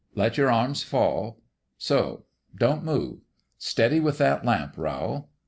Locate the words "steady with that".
3.59-4.43